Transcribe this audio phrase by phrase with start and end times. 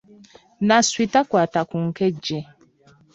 [0.67, 2.39] Nasswi takwata ku nkejje.